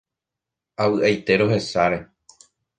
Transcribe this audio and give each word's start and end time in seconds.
Avy'aite 0.85 1.37
rohecháre. 1.43 2.05